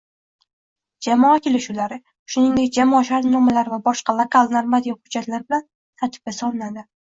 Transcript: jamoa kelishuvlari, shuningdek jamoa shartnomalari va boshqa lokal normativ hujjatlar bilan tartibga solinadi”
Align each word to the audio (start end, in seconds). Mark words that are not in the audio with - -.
jamoa 1.07 1.33
kelishuvlari, 1.47 1.97
shuningdek 2.35 2.73
jamoa 2.79 3.03
shartnomalari 3.11 3.75
va 3.75 3.81
boshqa 3.91 4.17
lokal 4.23 4.51
normativ 4.57 4.99
hujjatlar 4.99 5.47
bilan 5.47 5.69
tartibga 6.03 6.37
solinadi” 6.43 6.91